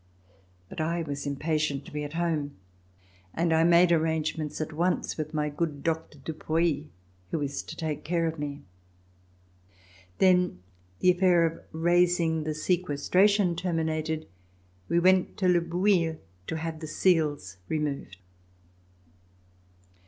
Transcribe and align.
But 0.67 0.81
I 0.81 1.03
was 1.03 1.27
impatient 1.27 1.85
to 1.85 1.91
be 1.91 2.03
at 2.03 2.13
home, 2.13 2.55
and 3.35 3.53
I 3.53 3.63
made 3.63 3.91
arrangements 3.91 4.59
at 4.59 4.73
once 4.73 5.15
with 5.15 5.31
my 5.31 5.47
good 5.47 5.83
Doctor 5.83 6.17
Dupouy 6.17 6.87
who 7.29 7.37
was 7.37 7.61
to 7.61 7.75
take 7.75 8.03
care 8.03 8.25
of 8.25 8.39
me. 8.39 8.63
Then, 10.17 10.57
the 11.01 11.11
affair 11.11 11.45
of 11.45 11.59
raising 11.71 12.45
the 12.45 12.55
sequestration 12.55 13.55
terminated, 13.55 14.27
we 14.89 14.97
went 14.99 15.37
to 15.37 15.47
Le 15.47 15.61
Bouilh 15.61 16.17
to 16.47 16.57
have 16.57 16.79
the 16.79 16.87
seals 16.87 17.57
removed. 17.69 18.17